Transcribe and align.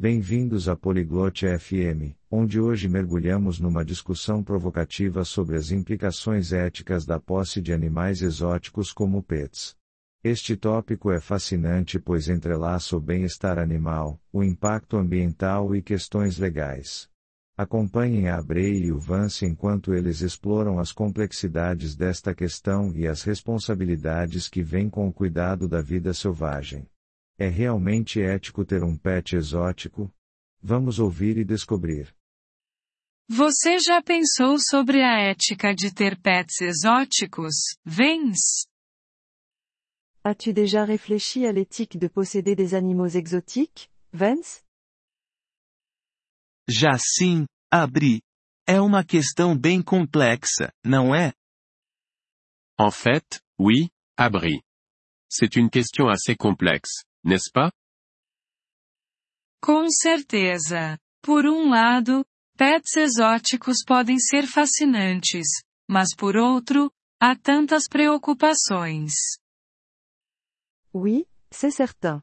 Bem-vindos 0.00 0.68
a 0.68 0.76
Poliglote 0.76 1.44
FM, 1.58 2.14
onde 2.30 2.60
hoje 2.60 2.88
mergulhamos 2.88 3.58
numa 3.58 3.84
discussão 3.84 4.44
provocativa 4.44 5.24
sobre 5.24 5.56
as 5.56 5.72
implicações 5.72 6.52
éticas 6.52 7.04
da 7.04 7.18
posse 7.18 7.60
de 7.60 7.72
animais 7.72 8.22
exóticos 8.22 8.92
como 8.92 9.20
pets. 9.24 9.74
Este 10.22 10.56
tópico 10.56 11.10
é 11.10 11.18
fascinante 11.18 11.98
pois 11.98 12.28
entrelaça 12.28 12.96
o 12.96 13.00
bem-estar 13.00 13.58
animal, 13.58 14.20
o 14.32 14.44
impacto 14.44 14.96
ambiental 14.96 15.74
e 15.74 15.82
questões 15.82 16.38
legais. 16.38 17.08
Acompanhem 17.56 18.28
a 18.28 18.38
Abrei 18.38 18.84
e 18.84 18.92
o 18.92 19.00
Vance 19.00 19.44
enquanto 19.44 19.92
eles 19.92 20.20
exploram 20.20 20.78
as 20.78 20.92
complexidades 20.92 21.96
desta 21.96 22.32
questão 22.32 22.92
e 22.94 23.04
as 23.04 23.24
responsabilidades 23.24 24.48
que 24.48 24.62
vêm 24.62 24.88
com 24.88 25.08
o 25.08 25.12
cuidado 25.12 25.66
da 25.66 25.82
vida 25.82 26.14
selvagem. 26.14 26.86
É 27.40 27.46
realmente 27.46 28.20
ético 28.20 28.64
ter 28.64 28.82
um 28.82 28.96
pet 28.98 29.36
exótico? 29.36 30.12
Vamos 30.60 30.98
ouvir 30.98 31.38
e 31.38 31.44
descobrir. 31.44 32.12
Você 33.30 33.78
já 33.78 34.02
pensou 34.02 34.58
sobre 34.58 35.04
a 35.04 35.20
ética 35.20 35.72
de 35.72 35.94
ter 35.94 36.20
pets 36.20 36.60
exóticos, 36.60 37.54
Vens? 37.84 38.66
As-tu 40.24 40.52
déjà 40.52 40.84
réfléchi 40.84 41.46
à 41.46 41.52
l'éthique 41.52 41.96
de 41.96 42.08
posséder 42.08 42.56
des 42.56 42.74
animaux 42.74 43.14
exotiques, 43.14 43.88
Vance? 44.12 44.64
Já 46.68 46.98
sim, 46.98 47.46
Abri. 47.70 48.20
É 48.66 48.80
uma 48.80 49.04
questão 49.04 49.56
bem 49.56 49.80
complexa, 49.80 50.72
não 50.84 51.14
é? 51.14 51.32
En 52.76 52.90
fait, 52.90 53.40
oui, 53.58 53.88
Abri. 54.16 54.60
C'est 55.30 55.56
une 55.56 55.70
question 55.70 56.08
assez 56.08 56.34
complexe 56.36 57.07
n'est-ce 57.24 57.50
pas? 57.52 57.70
Com 59.60 59.90
certeza. 59.90 60.98
Por 61.22 61.46
um 61.46 61.68
lado, 61.70 62.24
pets 62.56 62.96
exóticos 62.96 63.84
podem 63.84 64.18
ser 64.18 64.46
fascinantes, 64.46 65.46
mas 65.88 66.14
por 66.16 66.36
outro, 66.36 66.90
há 67.20 67.34
tantas 67.36 67.88
preocupações. 67.88 69.12
Oui, 70.94 71.26
c'est 71.50 71.70
certain. 71.70 72.22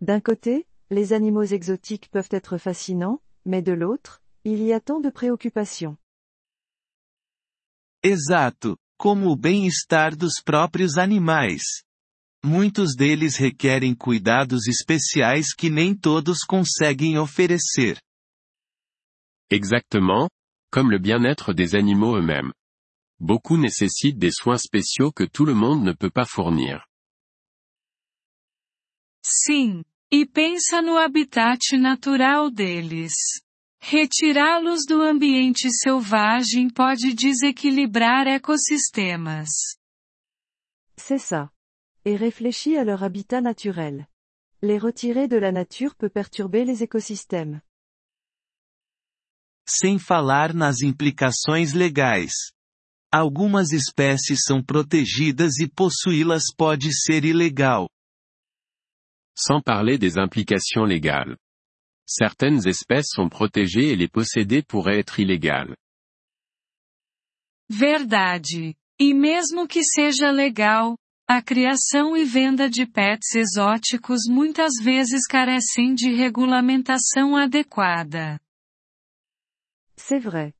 D'un 0.00 0.20
côté, 0.20 0.66
les 0.90 1.12
animaux 1.12 1.52
exotiques 1.52 2.10
peuvent 2.10 2.28
être 2.32 2.58
fascinants, 2.58 3.20
mais 3.44 3.62
de 3.62 3.72
l'autre, 3.72 4.20
il 4.44 4.62
y 4.62 4.72
a 4.72 4.80
tant 4.80 5.00
de 5.00 5.10
préoccupations. 5.10 5.96
Exato, 8.02 8.76
como 8.98 9.30
o 9.30 9.36
bem-estar 9.36 10.16
dos 10.16 10.42
próprios 10.42 10.98
animais. 10.98 11.84
Muitos 12.44 12.96
deles 12.96 13.36
requerem 13.36 13.94
cuidados 13.94 14.66
especiais 14.66 15.54
que 15.54 15.70
nem 15.70 15.94
todos 15.94 16.40
conseguem 16.44 17.16
oferecer. 17.16 18.00
Exactement, 19.48 20.28
comme 20.72 20.90
le 20.90 20.98
bien-être 20.98 21.54
des 21.54 21.76
animaux 21.76 22.16
eux-mêmes. 22.16 22.52
Beaucoup 23.20 23.56
nécessitent 23.56 24.18
des 24.18 24.32
soins 24.32 24.58
spéciaux 24.58 25.12
que 25.12 25.22
tout 25.24 25.44
le 25.44 25.54
monde 25.54 25.84
ne 25.84 25.92
peut 25.92 26.10
pas 26.10 26.26
fournir. 26.26 26.84
Sim, 29.24 29.84
e 30.10 30.26
pensa 30.26 30.82
no 30.82 30.98
habitat 30.98 31.60
natural 31.78 32.50
deles. 32.50 33.14
Retirá-los 33.80 34.84
do 34.84 35.00
ambiente 35.00 35.70
selvagem 35.70 36.68
pode 36.68 37.14
desequilibrar 37.14 38.26
ecossistemas. 38.26 39.76
C'est 40.96 41.18
ça 41.18 41.52
et 42.04 42.16
réfléchis 42.16 42.76
à 42.76 42.84
leur 42.84 43.02
habitat 43.02 43.40
naturel. 43.40 44.06
Les 44.62 44.78
retirer 44.78 45.28
de 45.28 45.36
la 45.36 45.52
nature 45.52 45.94
peut 45.94 46.08
perturber 46.08 46.64
les 46.64 46.82
écosystèmes. 46.82 47.60
Sem 49.68 49.98
falar 49.98 50.54
nas 50.54 50.82
implicações 50.82 51.74
legais. 51.74 52.52
Algumas 53.10 53.72
espécies 53.72 54.44
são 54.44 54.62
protegidas 54.62 55.58
e 55.58 55.68
possuí-las 55.68 56.52
pode 56.56 56.92
ser 56.92 57.24
ilegal. 57.24 57.88
Sans 59.36 59.60
parler 59.60 59.98
des 59.98 60.18
implications 60.18 60.84
légales. 60.84 61.36
Certaines 62.06 62.66
espèces 62.66 63.10
sont 63.10 63.28
protégées 63.28 63.90
et 63.92 63.96
les 63.96 64.08
posséder 64.08 64.62
pourrait 64.62 64.98
être 64.98 65.20
illégal. 65.20 65.76
Verdade. 67.68 68.74
E 69.00 69.14
mesmo 69.14 69.66
que 69.66 69.82
seja 69.82 70.30
legal, 70.30 70.96
a 71.34 71.40
criação 71.40 72.14
e 72.14 72.26
venda 72.26 72.68
de 72.68 72.84
pets 72.84 73.34
exóticos 73.34 74.28
muitas 74.28 74.72
vezes 74.82 75.26
carecem 75.26 75.94
de 75.94 76.10
regulamentação 76.14 77.34
adequada. 77.34 78.38
C'est 79.96 80.18
vrai. 80.18 80.52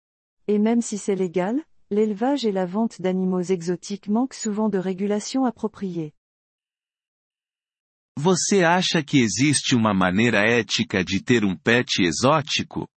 Et 0.49 0.59
même 0.59 0.81
si 0.81 0.97
c'est 0.97 1.15
légal, 1.15 1.63
l'élevage 1.91 2.47
et 2.47 2.53
la 2.53 2.65
vente 2.65 3.03
d'animaux 3.03 3.43
exotiques 3.43 4.09
manquent 4.09 4.33
souvent 4.33 4.71
de 4.71 4.79
régulation 4.79 5.45
appropriée. 5.45 6.15
Você 8.19 8.65
acha 8.65 9.03
que 9.03 9.19
existe 9.19 9.75
uma 9.75 9.93
maneira 9.93 10.47
ética 10.49 11.05
de 11.05 11.23
ter 11.23 11.45
um 11.45 11.55
pet 11.55 12.01
exótico? 12.01 12.89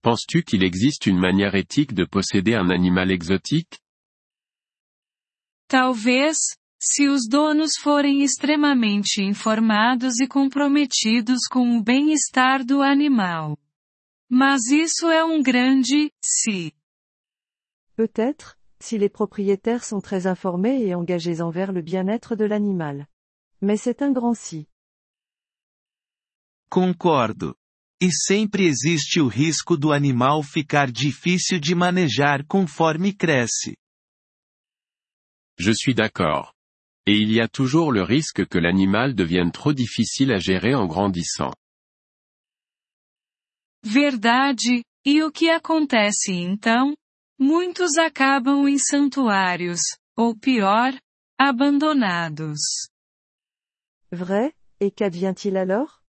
Penses-tu 0.00 0.42
qu'il 0.42 0.62
existe 0.62 1.04
une 1.04 1.18
manière 1.18 1.54
éthique 1.54 1.92
de 1.92 2.06
posséder 2.06 2.54
un 2.54 2.70
animal 2.70 3.10
exotique? 3.10 3.78
Talvez, 5.68 6.38
se 6.80 7.08
os 7.08 7.28
donos 7.28 7.72
forem 7.78 8.22
extremamente 8.22 9.20
informados 9.20 10.18
e 10.18 10.26
comprometidos 10.26 11.46
com 11.46 11.76
o 11.76 11.82
bem-estar 11.82 12.64
do 12.64 12.80
animal. 12.80 13.54
Mas 14.30 14.66
isso 14.70 15.10
é 15.10 15.22
um 15.22 15.42
grande 15.42 16.10
si. 16.24 16.72
Peut-être, 17.94 18.56
si 18.80 18.96
les 18.96 19.10
propriétaires 19.10 19.84
sont 19.84 20.00
très 20.00 20.26
informés 20.26 20.88
et 20.88 20.94
engagés 20.94 21.42
envers 21.42 21.70
le 21.70 21.82
bien-être 21.82 22.34
de 22.34 22.46
l'animal. 22.46 23.06
Mais 23.60 23.76
c'est 23.76 24.00
un 24.00 24.12
grand 24.12 24.34
si. 24.34 24.66
Concordo. 26.70 27.54
E 28.00 28.10
sempre 28.10 28.64
existe 28.64 29.20
o 29.20 29.26
risco 29.26 29.76
do 29.76 29.92
animal 29.92 30.42
ficar 30.42 30.90
difícil 30.90 31.60
de 31.60 31.74
manejar 31.74 32.46
conforme 32.46 33.12
cresce. 33.12 33.76
Je 35.58 35.72
suis 35.72 35.94
d'accord. 35.94 36.54
Et 37.06 37.16
il 37.16 37.32
y 37.32 37.40
a 37.40 37.48
toujours 37.48 37.90
le 37.90 38.02
risque 38.02 38.46
que 38.46 38.58
l'animal 38.58 39.14
devienne 39.14 39.50
trop 39.50 39.72
difficile 39.72 40.32
à 40.32 40.38
gérer 40.38 40.74
en 40.74 40.86
grandissant. 40.86 41.52
Verdade, 43.82 44.82
e 45.06 45.22
o 45.22 45.32
que 45.32 45.48
acontece 45.48 46.32
então? 46.32 46.94
Muitos 47.40 47.96
acabam 47.96 48.68
em 48.68 48.78
santuários, 48.78 49.80
ou 50.16 50.36
pior, 50.36 50.92
abandonados. 51.38 52.60
Vrai, 54.10 54.52
et 54.80 54.90
qu'advient-il 54.90 55.56
alors? 55.56 56.02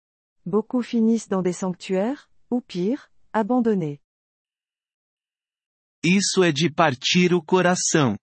Beaucoup 0.45 0.81
finissent 0.81 1.29
dans 1.29 1.43
des 1.43 1.53
sanctuaires, 1.53 2.27
ou 2.49 2.61
pire, 2.61 3.09
abandonnés. 3.31 3.99
Isso 6.03 6.43
é 6.43 6.51
de 6.51 6.69
partir 6.69 7.33
o 7.33 7.43
coração. 7.43 8.17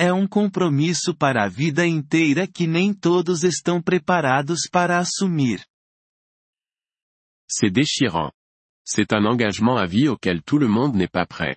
É 0.00 0.12
um 0.12 0.28
compromisso 0.28 1.12
para 1.12 1.44
a 1.44 1.48
vida 1.48 1.84
inteira 1.84 2.46
que 2.46 2.68
nem 2.68 2.94
todos 2.94 3.42
estão 3.42 3.82
preparados 3.82 4.68
para 4.70 4.96
assumir. 5.00 5.66
C'est 7.50 7.72
déchirant. 7.72 8.30
C'est 8.86 9.12
un 9.12 9.26
engagement 9.26 9.76
à 9.76 9.86
vie 9.86 10.08
auquel 10.08 10.40
tout 10.42 10.58
le 10.58 10.68
monde 10.68 10.94
n'est 10.94 11.10
pas 11.10 11.26
prêt. 11.26 11.56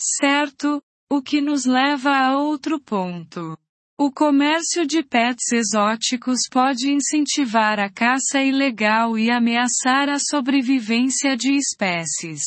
Certo, 0.00 0.82
o 1.10 1.22
que 1.22 1.42
nos 1.42 1.66
leva 1.66 2.16
a 2.16 2.38
outro 2.38 2.80
ponto. 2.80 3.58
O 3.98 4.10
comércio 4.10 4.86
de 4.86 5.02
pets 5.02 5.52
exóticos 5.52 6.48
pode 6.50 6.90
incentivar 6.90 7.78
a 7.78 7.90
caça 7.90 8.42
ilegal 8.42 9.18
e 9.18 9.30
ameaçar 9.30 10.08
a 10.08 10.18
sobrevivência 10.18 11.36
de 11.36 11.52
espécies. 11.52 12.42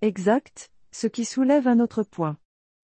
Exact, 0.00 0.70
ce 0.92 1.06
qui 1.06 1.24
soulève 1.24 1.68
un 1.68 1.80
autre 1.80 2.02
point. 2.02 2.36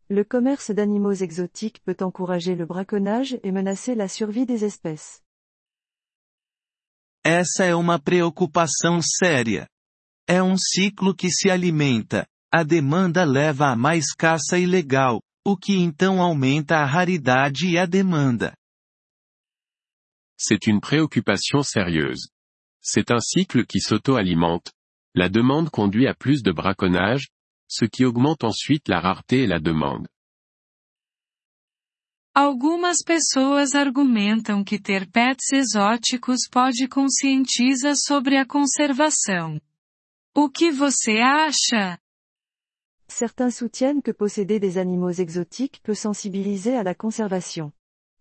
Le 0.08 0.22
commerce 0.22 0.70
d'animaux 0.70 1.12
exotiques 1.12 1.82
peut 1.84 1.96
encourager 2.00 2.54
le 2.54 2.64
braconnage 2.64 3.38
et 3.42 3.50
menacer 3.50 3.94
la 3.94 4.08
survie 4.08 4.46
des 4.46 4.64
espèces. 4.64 5.22
Essa 7.24 7.64
é 7.64 7.74
uma 7.74 7.98
preocupação 7.98 9.00
séria. 9.02 9.68
É 10.28 10.40
um 10.40 10.56
ciclo 10.56 11.12
que 11.12 11.28
se 11.28 11.50
alimenta. 11.50 12.24
A 12.52 12.62
demanda 12.62 13.24
leva 13.24 13.66
a 13.66 13.76
mais 13.76 14.14
caça 14.14 14.58
ilegal, 14.58 15.20
o 15.44 15.56
que 15.56 15.76
então 15.76 16.22
aumenta 16.22 16.76
a 16.76 16.84
raridade 16.84 17.66
e 17.66 17.76
a 17.76 17.84
demanda. 17.84 18.54
C'est 20.38 20.68
une 20.68 20.80
préoccupation 20.80 21.64
sérieuse. 21.64 22.28
C'est 22.80 23.10
un 23.10 23.20
cycle 23.20 23.66
qui 23.66 23.80
s'auto-alimente. 23.80 24.70
La 25.14 25.28
demande 25.28 25.70
conduit 25.70 26.06
à 26.06 26.14
plus 26.14 26.42
de 26.42 26.52
braconnage, 26.52 27.26
ce 27.68 27.86
qui 27.86 28.04
augmente 28.04 28.44
ensuite 28.44 28.88
la 28.88 29.00
rareté 29.00 29.42
et 29.42 29.46
la 29.46 29.58
demande. 29.58 30.06
Algumas 32.34 33.02
pessoas 33.02 33.74
argumentam 33.74 34.62
que 34.62 34.78
ter 34.78 35.10
pets 35.10 35.52
exóticos 35.52 36.46
pode 36.50 36.86
conscientiza 36.86 37.94
sobre 37.94 38.36
a 38.36 38.44
conservação. 38.44 39.58
O 40.34 40.50
que 40.50 40.70
você 40.70 41.18
acha? 41.18 41.98
Certains 43.08 43.56
soutiennent 43.56 44.02
que 44.02 44.12
posséder 44.12 44.58
des 44.60 44.76
animaux 44.76 45.18
exotiques 45.18 45.80
peut 45.80 45.94
sensibiliser 45.94 46.76
à 46.76 46.82
la 46.82 46.94
conservation. 46.94 47.72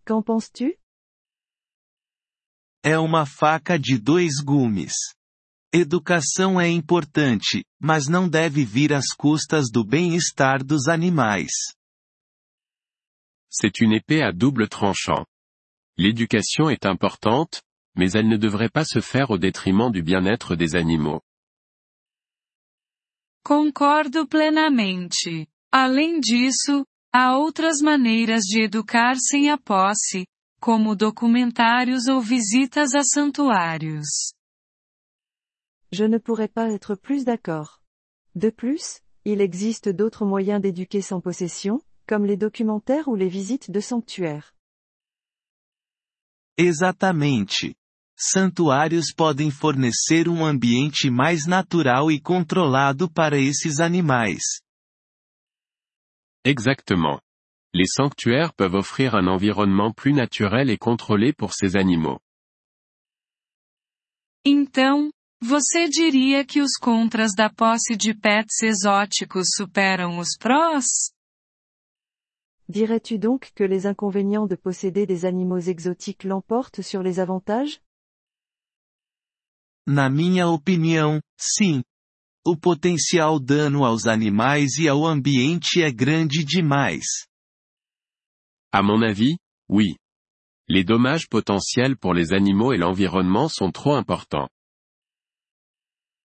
Qu'en 0.06 0.22
penses-tu? 0.22 0.78
É 2.82 2.98
uma 2.98 3.26
faca 3.26 3.78
de 3.78 3.98
dois 3.98 4.40
gumes. 4.42 4.94
Educação 5.78 6.58
é 6.58 6.70
importante, 6.70 7.66
mas 7.82 8.08
não 8.08 8.30
deve 8.30 8.64
vir 8.64 8.94
às 8.94 9.08
custas 9.14 9.66
do 9.70 9.84
bem-estar 9.84 10.64
dos 10.64 10.88
animais. 10.88 11.52
C'est 13.52 13.82
une 13.82 13.92
épée 13.92 14.24
à 14.24 14.32
double 14.32 14.70
tranchant. 14.70 15.26
L'éducation 15.98 16.70
est 16.70 16.86
importante, 16.86 17.62
mais 17.94 18.16
elle 18.16 18.30
ne 18.30 18.38
devrait 18.38 18.70
pas 18.72 18.86
se 18.86 19.02
faire 19.02 19.32
au 19.32 19.38
détriment 19.38 19.92
du 19.92 20.02
bien-être 20.02 20.56
des 20.56 20.78
animaux. 20.78 21.20
Concordo 23.44 24.26
plenamente. 24.26 25.46
Além 25.74 26.22
disso, 26.22 26.86
há 27.14 27.38
outras 27.38 27.82
maneiras 27.82 28.46
de 28.46 28.62
educar 28.62 29.18
sem 29.18 29.50
a 29.50 29.58
posse, 29.58 30.26
como 30.62 30.96
documentários 30.96 32.08
ou 32.08 32.22
visitas 32.22 32.96
a 32.96 33.04
santuários. 33.04 34.34
Je 35.98 36.04
ne 36.04 36.18
pourrais 36.18 36.50
pas 36.50 36.74
être 36.74 36.96
plus 36.96 37.24
d'accord. 37.24 37.80
De 38.36 38.50
plus, 38.50 39.00
il 39.24 39.40
existe 39.40 39.88
d'autres 39.88 40.26
moyens 40.26 40.62
d'éduquer 40.62 41.02
sans 41.02 41.22
possession, 41.22 41.80
comme 42.06 42.26
les 42.26 42.36
documentaires 42.36 43.08
ou 43.08 43.16
les 43.16 43.30
visites 43.30 43.72
de 43.72 43.80
sanctuaires. 43.80 44.54
Exatamente. 46.58 47.78
Santuários 48.18 49.14
podem 49.16 49.50
fornecer 49.50 50.28
um 50.28 50.44
ambiente 50.44 51.10
mais 51.10 51.48
natural 51.48 52.12
e 52.12 52.20
controlado 52.20 53.10
para 53.10 53.40
esses 53.40 53.80
animais. 53.80 54.42
Exactement. 56.44 57.22
Les 57.74 57.88
sanctuaires 57.88 58.54
peuvent 58.54 58.76
offrir 58.76 59.16
un 59.16 59.28
environnement 59.28 59.94
plus 59.94 60.12
naturel 60.12 60.70
et 60.70 60.78
contrôlé 60.78 61.32
pour 61.32 61.54
ces 61.54 61.78
animaux. 61.78 62.20
Então, 64.46 65.10
você 65.42 65.88
diria 65.88 66.46
que 66.46 66.62
os 66.62 66.78
contras 66.80 67.34
da 67.36 67.50
posse 67.50 67.96
de 67.96 68.14
pets 68.14 68.62
exóticos 68.64 69.50
superam 69.56 70.18
os 70.18 70.38
prós? 70.38 70.86
Dirais-tu 72.68 73.18
donc 73.20 73.52
que 73.54 73.68
les 73.68 73.86
inconvénients 73.86 74.48
de 74.48 74.56
posséder 74.56 75.06
des 75.06 75.24
animaux 75.24 75.68
exotiques 75.68 76.24
l'emportent 76.24 76.82
sur 76.82 77.04
les 77.04 77.20
avantages? 77.20 77.80
Na 79.88 80.10
minha 80.10 80.48
opinião, 80.48 81.22
sim. 81.38 81.84
O 82.44 82.58
potencial 82.58 83.40
dano 83.40 83.86
aos 83.86 84.08
animais 84.08 84.78
e 84.78 84.88
ao 84.88 85.06
ambiente 85.06 85.82
é 85.82 85.92
grande 85.92 86.44
demais. 86.44 87.28
À 88.72 88.82
mon 88.82 89.04
avis, 89.04 89.38
oui. 89.70 89.96
Les 90.68 90.84
dommages 90.84 91.28
potentiels 91.28 91.96
pour 91.96 92.16
les 92.16 92.34
animaux 92.34 92.74
et 92.74 92.78
l'environnement 92.78 93.48
sont 93.48 93.72
trop 93.72 93.94
importants. 93.94 94.50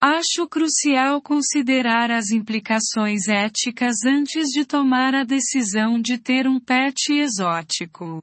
Acho 0.02 0.48
crucial 0.48 1.22
considerar 1.22 2.12
as 2.12 2.30
implicações 2.30 3.28
éticas 3.28 4.04
antes 4.06 4.50
de 4.50 4.66
tomar 4.66 5.16
a 5.16 5.24
decisão 5.24 6.00
de 6.00 6.18
ter 6.18 6.48
um 6.48 6.60
pet 6.60 7.12
exótico. 7.14 8.22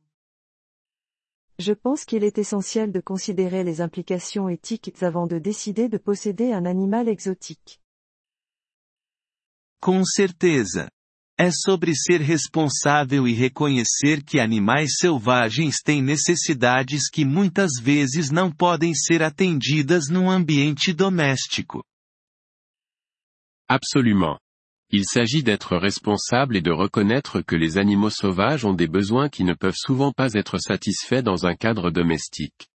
Je 1.59 1.75
pense 1.75 2.05
qu'il 2.05 2.25
est 2.25 2.39
essentiel 2.39 2.91
de 2.91 3.01
considérer 3.01 3.65
les 3.65 3.81
implications 3.81 4.49
éthiques 4.49 5.03
avant 5.03 5.27
de 5.27 5.39
décider 5.39 5.89
de 5.89 5.99
posséder 5.99 6.53
un 6.53 6.67
animal 6.67 7.09
exotique. 7.09 7.81
Com 9.81 10.05
certeza. 10.05 10.91
É 11.45 11.51
sobre 11.51 11.93
ser 11.93 12.21
responsável 12.21 13.27
e 13.27 13.33
reconhecer 13.33 14.23
que 14.23 14.39
animais 14.39 14.93
selvagens 15.01 15.83
têm 15.83 16.01
necessidades 16.01 17.11
que 17.11 17.25
muitas 17.25 17.73
vezes 17.83 18.31
não 18.31 18.49
podem 18.49 18.95
ser 18.95 19.25
atendidas 19.25 20.09
num 20.09 20.31
ambiente 20.31 20.93
doméstico. 20.93 21.83
Absolument. 23.69 24.39
Il 24.89 25.05
s'agit 25.05 25.43
d'être 25.43 25.77
responsable 25.77 26.57
et 26.57 26.63
de 26.63 26.71
reconnaître 26.71 27.43
que 27.43 27.57
les 27.57 27.77
animaux 27.77 28.11
sauvages 28.11 28.65
ont 28.65 28.77
des 28.77 28.87
besoins 28.87 29.29
qui 29.29 29.43
ne 29.43 29.55
peuvent 29.55 29.75
souvent 29.75 30.13
pas 30.13 30.35
être 30.35 30.59
satisfaits 30.59 31.25
dans 31.25 31.45
un 31.45 31.57
cadre 31.57 31.91
domestique. 31.91 32.69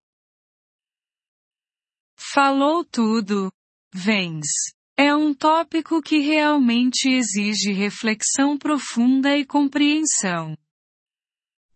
Falou 2.17 2.83
tudo. 2.83 3.49
Vence. 3.93 4.76
É 4.99 5.15
um 5.15 5.31
tópico 5.31 6.01
que 6.01 6.17
realmente 6.17 7.07
exige 7.07 7.71
reflexão 7.71 8.57
profunda 8.57 9.38
e 9.38 9.45
compreensão. 9.45 10.57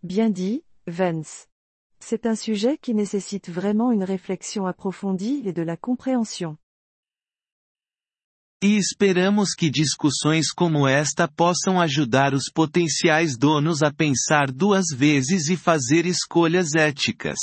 Bien 0.01 0.31
dit, 0.31 0.63
Vance. 0.87 1.45
C'est 1.99 2.25
un 2.25 2.35
sujet 2.35 2.79
qui 2.81 2.95
nécessite 2.95 3.51
vraiment 3.51 3.91
une 3.91 4.03
réflexion 4.03 4.65
approfondie 4.65 5.43
et 5.45 5.53
de 5.53 5.61
la 5.61 5.77
compréhension. 5.77 6.57
E 8.59 8.75
esperamos 8.75 9.53
que 9.53 9.69
discussões 9.69 10.51
como 10.51 10.87
esta 10.87 11.27
possam 11.27 11.79
ajudar 11.79 12.33
os 12.33 12.51
potenciais 12.51 13.37
donos 13.37 13.83
a 13.83 13.93
pensar 13.93 14.51
duas 14.51 14.85
vezes 14.91 15.47
e 15.47 15.55
fazer 15.55 16.07
escolhas 16.07 16.73
éticas. 16.73 17.37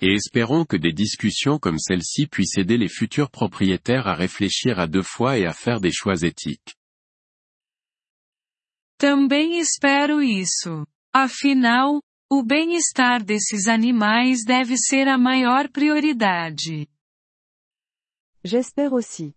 Et 0.00 0.12
espérons 0.14 0.64
que 0.64 0.76
des 0.76 0.92
discussions 0.92 1.58
comme 1.58 1.78
celle-ci 1.78 2.26
puissent 2.26 2.58
aider 2.58 2.76
les 2.76 2.88
futurs 2.88 3.30
propriétaires 3.30 4.06
à 4.06 4.14
réfléchir 4.14 4.78
à 4.78 4.86
deux 4.86 5.02
fois 5.02 5.38
et 5.38 5.46
à 5.46 5.52
faire 5.52 5.80
des 5.80 5.92
choix 5.92 6.22
éthiques. 6.22 6.76
Também 8.98 9.58
espero 9.58 10.20
isso. 10.20 10.86
Afinal, 11.12 12.00
o 12.30 12.42
bem-estar 12.42 13.22
desses 13.22 13.68
animais 13.68 14.44
deve 14.44 14.76
ser 14.76 15.08
a 15.08 15.18
maior 15.18 15.68
prioridade. 15.70 16.86
J'espère 18.44 18.92
aussi. 18.92 19.34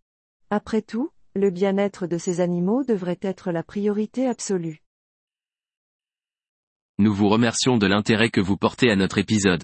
Après 0.49 0.81
tout, 0.81 1.11
le 1.35 1.51
bien-être 1.51 2.07
de 2.07 2.17
ces 2.17 2.39
animaux 2.41 2.83
devrait 2.83 3.19
être 3.21 3.51
la 3.51 3.63
priorité 3.63 4.27
absolue. 4.27 4.81
Nous 6.97 7.13
vous 7.13 7.29
remercions 7.29 7.77
de 7.77 7.85
l'intérêt 7.85 8.29
que 8.29 8.41
vous 8.41 8.57
portez 8.57 8.89
à 8.89 8.95
notre 8.95 9.17
épisode. 9.19 9.63